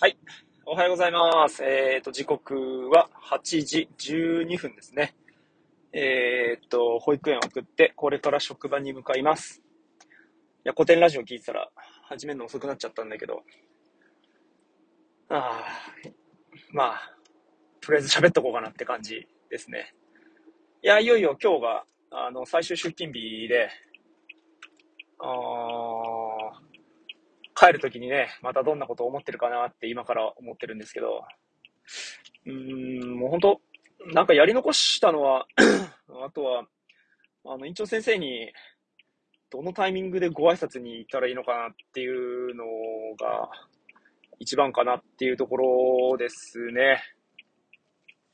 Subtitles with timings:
[0.00, 0.18] はい。
[0.66, 1.62] おはようございます。
[1.62, 5.14] えっ、と、時刻は8時12分ですね。
[5.92, 9.62] えっ、と、保育園送って、これから職場に向かいます。
[10.02, 10.08] い
[10.64, 11.70] や、古典ラジオ聞いてたら、
[12.08, 13.44] 始めるの遅くなっちゃったんだけど、
[15.28, 15.64] ああ、
[16.72, 17.16] まあ、
[17.80, 19.94] とりあえず喋っとこうかなって感じですね。
[20.82, 23.70] いや、いよいよ今日が、あの、最終出勤日で、
[25.20, 26.23] あー
[27.66, 31.24] 帰るときにね、またどんなことを思ってるかなって今から思ってるんですけど、
[32.46, 33.60] うーん、もう本当
[34.12, 35.46] なんかやり残したのは、
[36.26, 36.66] あとは、
[37.46, 38.52] あの、院長先生に、
[39.50, 42.64] どのタイミングでご挨拶に行ったらいいのかなっていうの
[43.18, 43.48] が、
[44.40, 47.02] 一番かなっていうところですね。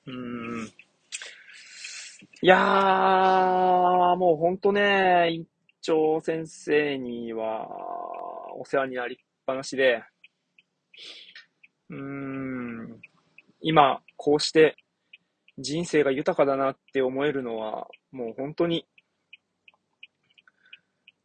[0.06, 0.70] うん。
[2.42, 5.46] いやー、もうほんとね、院
[5.82, 7.68] 長先生には、
[8.54, 10.02] お世話になりっぱなしで、
[11.88, 13.00] うーん、
[13.60, 14.76] 今、こうして
[15.58, 18.86] 人生が豊かだなって思えるのは、もう本当に、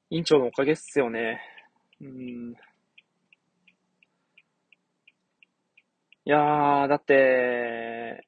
[0.10, 1.42] 院長のおかげっすよね。
[2.02, 2.54] うん。
[6.26, 8.28] いやー、だって、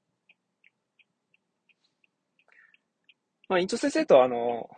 [3.49, 4.69] まあ、院長先生とあの、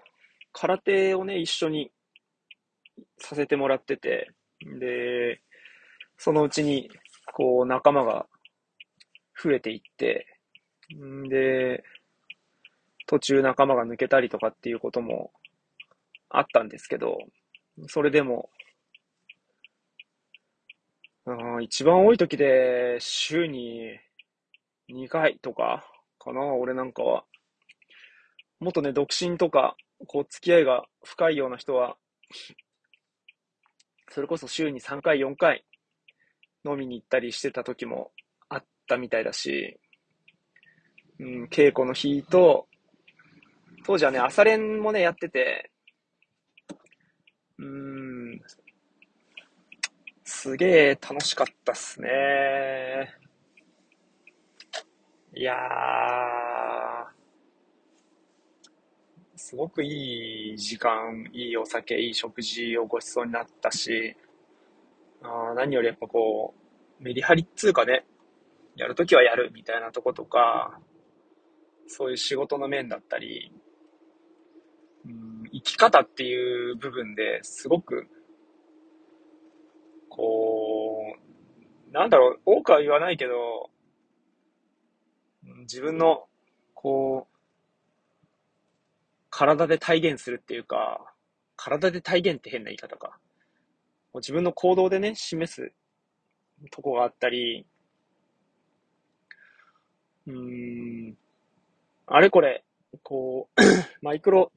[0.54, 1.92] 空手をね、一緒に
[3.20, 4.32] させてもらってて、
[4.80, 5.42] で、
[6.18, 6.90] そのうちに、
[7.34, 8.28] こう、仲間が
[9.42, 10.26] 増えていって、
[10.96, 11.84] んで、
[13.08, 15.32] 途中仲間が抜けたりとかっていうことも
[16.30, 17.18] あったんですけど、
[17.88, 18.50] それでも、
[21.26, 24.00] うん一番多い時で週に
[24.90, 25.86] 2回とか
[26.20, 27.24] かな、俺なんかは。
[28.60, 29.76] もっとね、独身とか、
[30.08, 31.96] こう、付き合いが深いような人は、
[34.10, 35.66] それこそ週に3回、4回
[36.66, 38.12] 飲みに行ったりしてた時も
[38.50, 39.80] あったみたいだし、
[41.20, 42.68] うん、稽古の日と、
[43.86, 45.72] 当時はね、朝練もね、やってて、
[47.58, 48.42] うん、
[50.24, 52.10] すげえ楽しかったっすね。
[55.36, 56.39] いやー、
[59.40, 64.16] すごくいい時間、いいお酒、いい食事をご馳走になったし、
[65.24, 66.54] あ何よりやっぱこ
[67.00, 68.06] う、メリハリっつうかね、
[68.76, 70.78] やるときはやるみたいなとことか、
[71.88, 73.54] そういう仕事の面だったり、
[75.06, 78.08] うん、生き方っていう部分ですごく、
[80.10, 81.16] こ
[81.90, 83.70] う、なんだろう、多くは言わないけど、
[85.62, 86.28] 自分の、
[86.74, 87.39] こう、
[89.40, 91.14] 体で体現するっていうか、
[91.56, 93.18] 体で体現って変な言い方か。
[94.12, 95.72] こう自分の行動でね、示す
[96.72, 97.66] とこがあったり、
[100.28, 100.34] うー
[101.12, 101.18] ん、
[102.08, 102.66] あれこれ、
[103.02, 103.62] こう、
[104.04, 104.52] マイクロ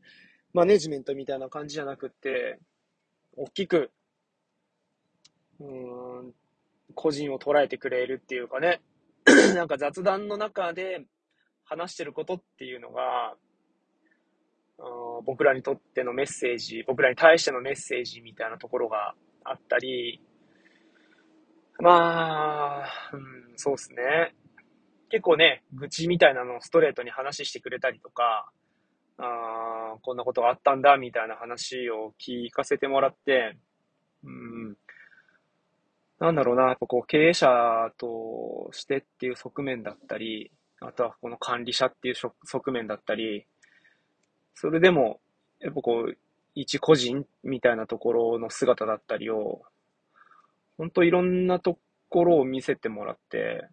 [0.53, 2.59] マネジメントみたいな感じじゃなくって、
[3.37, 3.93] 大きく、
[5.61, 6.35] うーん、
[6.97, 8.83] 個人を捉えてくれるっていうかね、
[9.55, 11.05] なんか雑談の中で
[11.63, 13.37] 話してることっていうのが、
[15.25, 20.21] 僕らにとってのメッセージ、僕らに対してのメッセージみたいなところがあったり、
[21.79, 24.35] まあ、うん、そうですね。
[25.11, 28.51] 結構ね、愚痴みたいなのをストレートに話してくれたりとか、
[29.19, 33.57] あこんなことがあったんだみたいな話を聞かせてもらって、
[34.25, 34.77] うん、
[36.19, 37.49] なんだろうな、やっぱこう経営者
[37.99, 40.51] としてっていう側面だったり、
[40.81, 43.47] あとはこの管理者っていう側面だったり、
[44.55, 45.21] それでも、
[45.61, 46.17] やっぱこう、
[46.55, 49.63] 一個人みたいなところの姿だったりを、
[50.77, 53.69] 本当いろんなところを見せてもらって、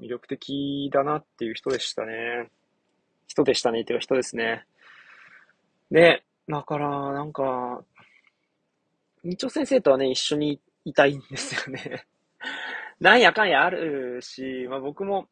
[0.00, 2.50] 魅力的だなっていう人でしたね。
[3.26, 4.66] 人でしたねっていうか人ですね。
[5.90, 7.82] で、だから、なんか、
[9.22, 12.06] 日長先生とはね、一緒にいたいんですよね。
[13.00, 15.28] なんやかんやあるし、まあ僕も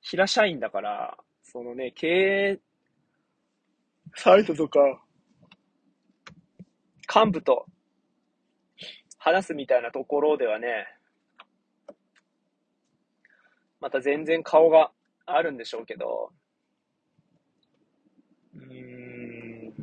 [0.00, 2.60] 平社員だから、そのね、経営
[4.16, 4.80] サイトとか、
[7.14, 7.66] 幹部と
[9.18, 10.86] 話すみたいなところではね、
[13.80, 14.92] また全然顔が
[15.26, 16.30] あるんでしょうけど、
[18.54, 19.74] うん、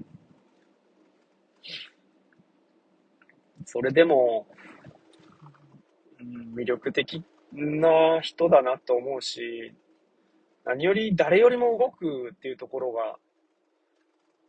[3.65, 4.47] それでも、
[6.55, 9.73] 魅力的な人だなと思うし、
[10.65, 13.17] 何より誰よりも動くっていうところが、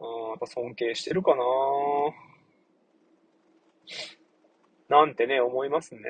[0.02, 1.43] あ、やっぱ尊敬してるかな
[4.88, 6.00] なんてね、思いますね。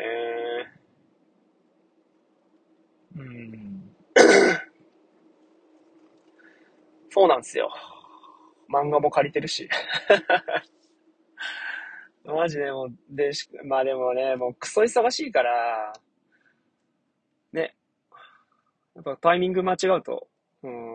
[3.17, 3.95] うん。
[7.11, 7.71] そうなんですよ。
[8.73, 9.69] 漫画も借りてるし。
[12.25, 15.93] マジでもう、でし、まあでもね、もうクソ忙しいから、
[17.53, 17.75] ね。
[18.95, 20.29] やっぱタイミング間違うと、
[20.63, 20.92] うん、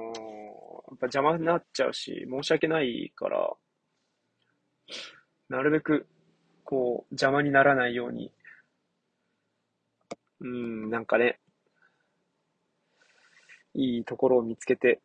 [0.89, 3.54] やっぱ邪魔になっちゃうし、申し訳ないから、
[5.50, 6.07] なるべく、
[6.63, 8.31] こう、邪魔にならないように、
[10.39, 11.39] うん、なんかね、
[13.74, 15.01] いいところを見つけて、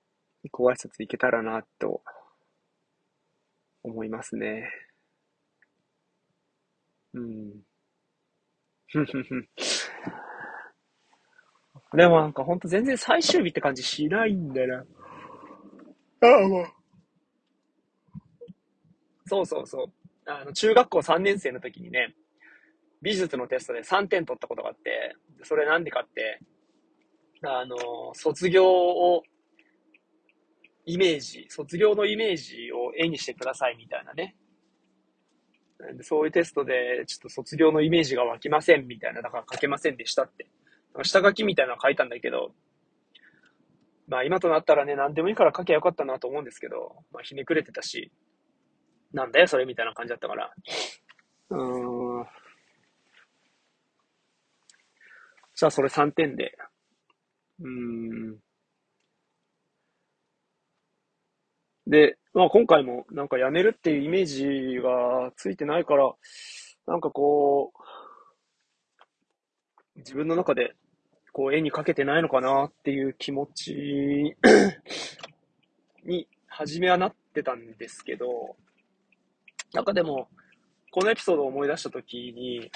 [0.50, 2.02] ご挨拶行けたらな、と
[3.82, 4.70] 思いますね。
[7.14, 7.62] うん。
[11.94, 15.01] でもなんかほんと全然最終日って感じしないんだよな。
[16.22, 16.66] ああ、もう。
[19.26, 19.86] そうそうそう。
[20.26, 22.14] あの、中学校3年生の時にね、
[23.02, 26.40] 美術のテストで3点取ったことがあって、それなんでかって、
[27.44, 27.76] あの、
[28.14, 29.22] 卒業を、
[30.84, 34.36] イメージ、卒業のイメージを絵にしてくださいみたいなね。
[36.02, 40.46] そういうテストで、ちょっと卒業のイメージが湧きませんみたいな、だから書けませんでしたって。
[41.02, 42.52] 下書きみたいなの書いたんだけど、
[44.08, 48.10] まあ今となったらね、何でもいいから書きゃよかったなと思うんですけど、まあひねくれてたし、
[49.12, 50.52] なんだよそれみたいな感じだったから。
[51.50, 52.26] うん。
[55.54, 56.56] じゃあそれ3点で。
[57.60, 58.38] うん。
[61.86, 66.12] で、まあ今回もなんかやめるっていうイメージがついてないから、
[66.86, 67.78] なんかこう、
[69.98, 70.74] 自分の中で
[71.32, 74.36] こう絵に描けてないのかなっていう気持ち
[76.04, 78.56] に初めはなってたんですけど、
[79.72, 80.28] なんかでも、
[80.90, 82.70] このエピソードを思い出したときに、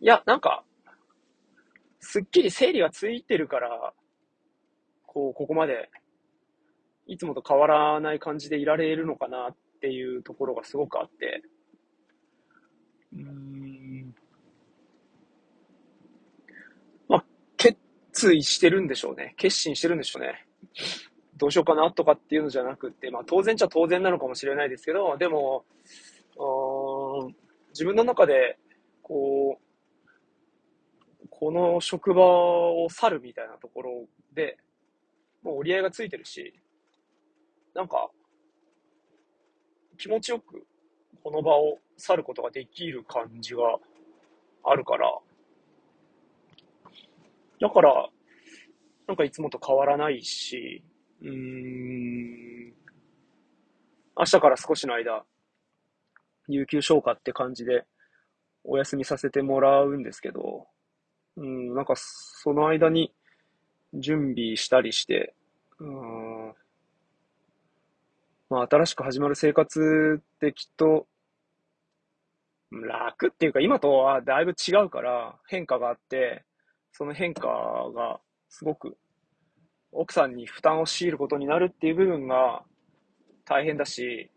[0.00, 0.64] いや、なんか、
[2.00, 3.92] すっきり整理がついてるから、
[5.06, 5.90] こう、ここまで、
[7.06, 11.42] いつもと変わらない感じでいられるのかなっていうところがすごくあって、
[13.12, 14.14] うん。
[17.08, 17.24] まあ、
[18.20, 19.34] 決意してるんでしょうね。
[19.38, 20.46] 決心してるんでしょうね。
[21.38, 25.64] どうしようかなとかっていうのじゃなくて、まあ当然っちゃ当然なのかもしれないですけど、でも、
[27.70, 28.58] 自分の中で、
[29.02, 29.58] こ
[31.22, 34.58] う、この職場を去るみたいなところで、
[35.42, 36.52] もう折り合いがついてるし、
[37.74, 38.10] なんか、
[39.96, 40.66] 気持ちよく
[41.22, 43.62] この場を去ることができる感じが
[44.64, 45.10] あるから、
[47.60, 48.08] だから、
[49.06, 50.82] なんかいつもと変わらないし、
[51.20, 52.72] うーん、
[54.16, 55.24] 明日から少しの間、
[56.48, 57.84] 有給消化って感じで
[58.64, 60.66] お休みさせてもらうんですけど、
[61.36, 63.12] うん、なんかその間に
[63.94, 65.34] 準備したりして、
[65.78, 66.52] うん、
[68.48, 71.06] まあ新しく始まる生活ってきっと
[72.70, 76.44] 楽っていうか今とはだいぶ違うから変化があって、
[76.92, 77.48] その変化
[77.94, 78.96] がすごく
[79.92, 82.62] 奥さんに負担を強いることになるっていう部分が
[83.44, 84.30] 大変だし、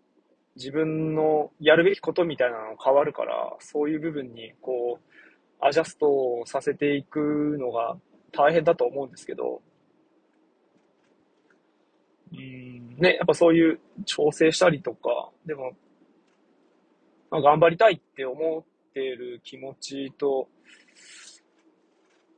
[0.56, 7.96] 自分のやるべきことみたいなの変わるから、そういう部分にこう、アジャストさせていくのが
[8.32, 9.62] 大変だと思うんですけど、
[12.34, 15.74] うん、ね、やっぱそういう調整したりとか、でも、
[17.30, 20.48] まあ、頑張りたいって思ってる気持ちと、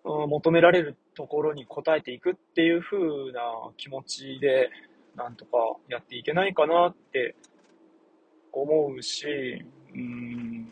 [0.06, 3.42] 求められるところに応えていくっていう風な
[3.76, 4.70] 気持ちで、
[5.16, 5.58] なんとか
[5.90, 7.36] やっていけないかなって
[8.52, 10.72] 思うし、うん、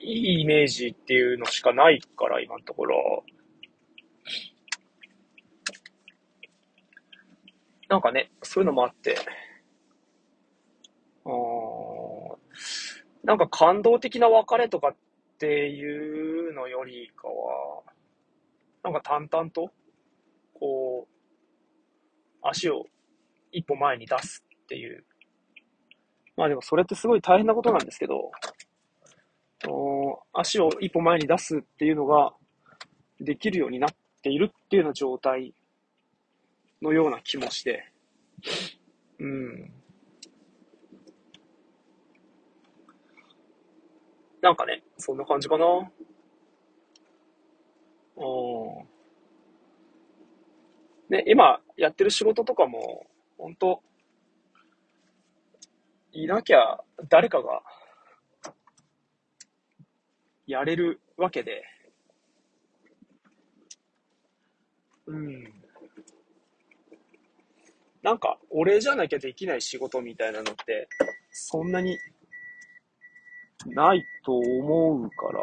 [0.00, 3.24] いいイメージっていうのしかないから、今のところ。
[7.88, 9.16] なんかね、そういうのもあって、
[11.24, 11.30] あ
[13.24, 14.96] なんか感動的な別れとかっ
[15.38, 17.82] ていうのよりかは、
[18.84, 19.72] なんか淡々と、
[20.52, 21.14] こう、
[22.42, 22.84] 足を
[23.50, 25.04] 一歩前に出すっていう。
[26.36, 28.30] まあでもそれってすごい大変なことなんですけど、
[30.34, 32.34] 足を一歩前に出すっていうのが
[33.20, 33.90] できるようになっ
[34.22, 35.54] ているっていうような状態
[36.82, 37.90] のような気もして、
[39.18, 39.72] うん。
[44.42, 45.64] なんかね、そんな感じかな。
[51.14, 53.06] ね、今やってる仕事とかも、
[53.38, 53.80] 本当
[56.12, 57.62] いなきゃ誰かが
[60.44, 61.62] やれるわけで、
[65.06, 65.44] うん。
[68.02, 70.88] なんか、俺じゃなきゃできない仕事みたいなのって、
[71.30, 71.96] そんなに、
[73.66, 75.40] ないと思うから、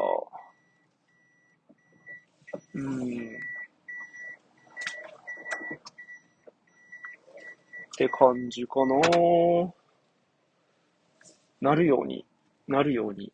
[2.73, 3.50] うん。
[8.01, 8.99] って感じかな
[11.61, 12.25] なるように、
[12.67, 13.31] なるように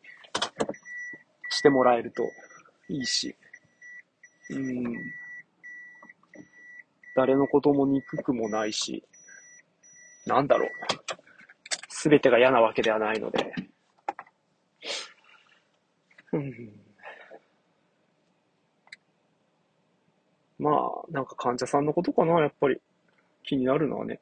[1.48, 2.22] してもらえると
[2.90, 3.34] いいし、
[4.50, 4.94] うん。
[7.16, 9.02] 誰のことも憎くもないし、
[10.26, 10.68] なんだろう。
[11.88, 13.54] すべてが嫌なわけではないので。
[16.32, 16.72] うん。
[20.58, 22.78] まあ、なんか患者さんのことかな、やっぱり。
[23.44, 24.20] 気になるのはね。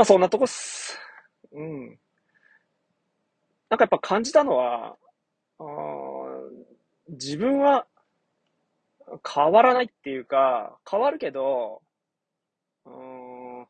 [0.00, 0.98] まあそんなとこっす。
[1.52, 1.88] うん。
[3.68, 4.96] なんかやっぱ感じたのは、
[5.58, 5.64] あ
[7.08, 7.86] 自分は
[9.30, 11.82] 変わらないっていうか、変わるけど、
[12.86, 13.66] うん、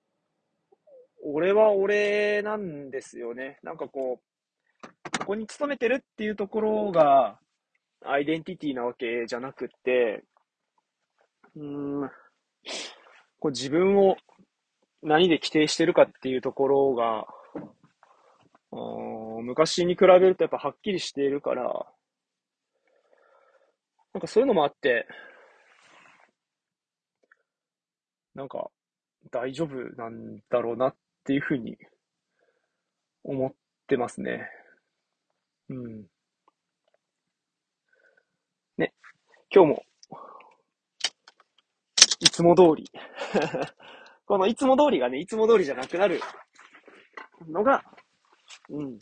[1.24, 3.58] 俺は俺なんですよね。
[3.64, 7.40] なんかこう、ここに勤めてるっていうところが、
[8.06, 10.22] アイデンティティなわけじゃなくって、
[11.56, 12.10] うん、
[13.40, 14.16] こう自分を
[15.02, 17.26] 何で規定してるかっていうところが、
[19.42, 21.86] 昔に比べるとやっぱはっきりしているから、
[24.12, 25.06] なんかそういうのもあって、
[28.34, 28.70] なんか
[29.30, 31.78] 大丈夫なんだろうなっていうふうに
[33.24, 33.52] 思っ
[33.86, 34.48] てますね。
[35.68, 36.06] うん。
[38.78, 38.92] ね、
[39.54, 39.84] 今日も、
[42.20, 42.90] いつも通り
[44.30, 46.20] このいつも通りがね、いつも通りじゃなくなる
[47.48, 47.82] のが、
[48.68, 48.96] うん、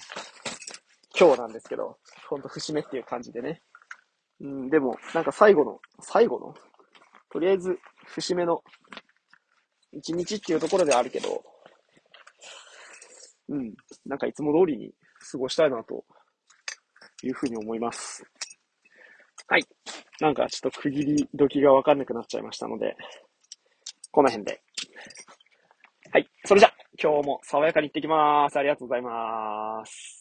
[1.20, 1.98] 今日なんですけど、
[2.30, 3.60] ほんと節目っていう感じでね。
[4.40, 6.54] うん、でも、なんか最後の、最後の、
[7.30, 8.62] とりあえず、節目の
[9.92, 11.44] 一日っていうところではあるけど、
[13.50, 13.74] うん、
[14.06, 14.94] なんかいつも通りに
[15.30, 16.06] 過ごしたいなと
[17.22, 18.24] いうふうに思います。
[19.46, 19.64] はい。
[20.20, 22.96] なんかちょっと区切り時がわかんなくなっちゃいましたので、
[24.10, 24.62] この辺で。
[26.12, 26.28] はい。
[26.44, 28.58] それじゃ、今日も爽やかに行ってきます。
[28.58, 30.17] ありがとうございます。